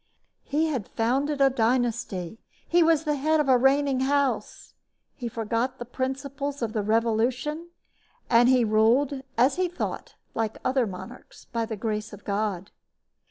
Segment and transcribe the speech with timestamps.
[0.41, 2.39] He had founded a dynasty.
[2.67, 4.73] He was the head of a reigning house.
[5.13, 7.69] He forgot the principles of the Revolution,
[8.27, 12.71] and he ruled, as he thought, like other monarchs, by the grace of God.